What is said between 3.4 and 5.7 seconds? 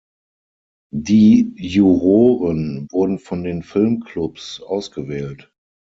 den Filmklubs ausgewählt.